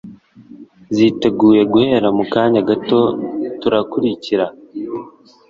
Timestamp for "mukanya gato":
2.17-2.99